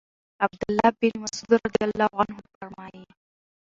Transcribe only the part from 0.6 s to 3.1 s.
الله بن مسعود رضی الله عنه فرمايي: